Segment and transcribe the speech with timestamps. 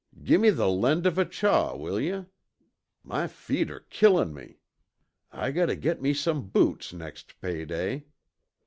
[0.23, 2.25] "Gimme the lend of a chaw, will yuh?"...
[3.03, 4.57] "My feet're killin' me."...
[5.31, 8.05] "I gotta git me some boots next payday."...